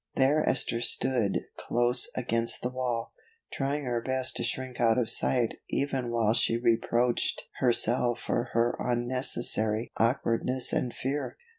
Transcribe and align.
There 0.15 0.43
Esther 0.49 0.81
stood 0.81 1.41
close 1.57 2.09
against 2.15 2.63
the 2.63 2.71
wall, 2.71 3.13
trying 3.53 3.85
her 3.85 4.01
best 4.01 4.35
to 4.37 4.43
shrink 4.43 4.81
out 4.81 4.97
of 4.97 5.11
sight 5.11 5.53
even 5.69 6.09
while 6.09 6.33
she 6.33 6.57
reproached 6.57 7.43
herself 7.59 8.19
for 8.19 8.45
her 8.53 8.75
unnecessary 8.79 9.91
awkwardness 9.97 10.73
and 10.73 10.91
fear. 10.91 11.37